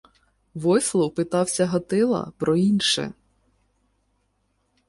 Войслав 0.55 1.15
питався 1.15 1.65
Гатила 1.65 2.31
про 2.37 2.55
інше: 2.55 3.13